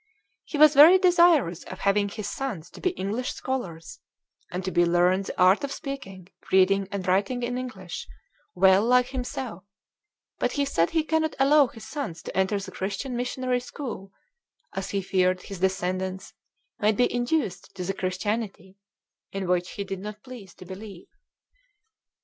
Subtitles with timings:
[0.45, 3.99] "He was very desirous of having his sons to be English scholars
[4.49, 8.07] and to be learned the art of speaking, reading and writing in English
[8.55, 9.63] well like himself,
[10.39, 14.11] but he said he cannot allow his sons to enter the Christian Missionary School,
[14.73, 16.33] as he feared his descendants
[16.79, 18.77] might be induced to the Christianity
[19.31, 21.09] in which he did not please to believe."